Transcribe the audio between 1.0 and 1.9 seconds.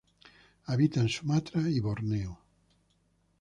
Sumatra y